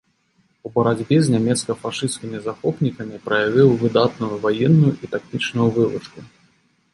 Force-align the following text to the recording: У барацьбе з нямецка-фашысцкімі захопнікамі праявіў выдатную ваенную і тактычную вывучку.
У 0.67 0.69
барацьбе 0.75 1.17
з 1.25 1.33
нямецка-фашысцкімі 1.33 2.37
захопнікамі 2.45 3.19
праявіў 3.27 3.69
выдатную 3.85 4.31
ваенную 4.47 4.93
і 5.03 5.13
тактычную 5.13 5.67
вывучку. 5.79 6.19